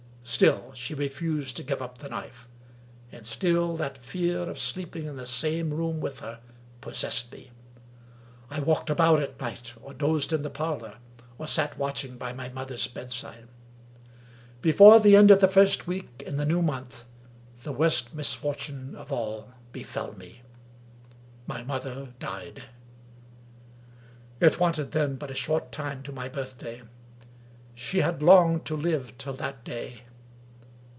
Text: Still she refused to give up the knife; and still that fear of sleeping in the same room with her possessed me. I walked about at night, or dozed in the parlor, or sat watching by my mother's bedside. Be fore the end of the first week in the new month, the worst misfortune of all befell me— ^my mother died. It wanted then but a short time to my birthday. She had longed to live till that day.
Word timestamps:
Still 0.23 0.71
she 0.73 0.93
refused 0.93 1.57
to 1.57 1.63
give 1.63 1.81
up 1.81 1.97
the 1.97 2.07
knife; 2.07 2.47
and 3.11 3.25
still 3.25 3.75
that 3.75 3.97
fear 3.97 4.37
of 4.43 4.57
sleeping 4.59 5.05
in 5.05 5.17
the 5.17 5.25
same 5.25 5.73
room 5.73 5.99
with 5.99 6.19
her 6.21 6.39
possessed 6.79 7.33
me. 7.33 7.51
I 8.49 8.61
walked 8.61 8.89
about 8.89 9.19
at 9.21 9.41
night, 9.41 9.73
or 9.81 9.93
dozed 9.93 10.31
in 10.31 10.41
the 10.43 10.49
parlor, 10.49 10.99
or 11.37 11.47
sat 11.47 11.77
watching 11.77 12.15
by 12.17 12.31
my 12.31 12.47
mother's 12.47 12.87
bedside. 12.87 13.49
Be 14.61 14.71
fore 14.71 14.99
the 15.01 15.17
end 15.17 15.31
of 15.31 15.41
the 15.41 15.49
first 15.49 15.85
week 15.85 16.23
in 16.25 16.37
the 16.37 16.45
new 16.45 16.61
month, 16.61 17.03
the 17.63 17.73
worst 17.73 18.13
misfortune 18.13 18.95
of 18.95 19.11
all 19.11 19.51
befell 19.73 20.13
me— 20.13 20.43
^my 21.49 21.65
mother 21.65 22.13
died. 22.19 22.63
It 24.39 24.61
wanted 24.61 24.93
then 24.93 25.15
but 25.17 25.31
a 25.31 25.35
short 25.35 25.73
time 25.73 26.01
to 26.03 26.13
my 26.13 26.29
birthday. 26.29 26.83
She 27.75 27.99
had 27.99 28.23
longed 28.23 28.63
to 28.65 28.77
live 28.77 29.17
till 29.17 29.33
that 29.33 29.65
day. 29.65 30.03